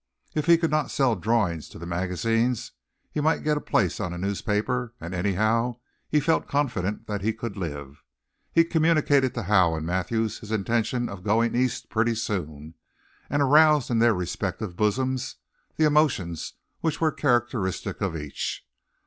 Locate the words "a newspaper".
4.13-4.95